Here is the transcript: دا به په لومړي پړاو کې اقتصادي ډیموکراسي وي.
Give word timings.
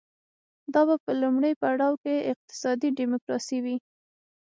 دا 0.73 0.81
به 0.87 0.95
په 1.03 1.11
لومړي 1.21 1.51
پړاو 1.61 1.93
کې 2.03 2.25
اقتصادي 2.31 2.89
ډیموکراسي 2.99 3.57
وي. 3.63 3.77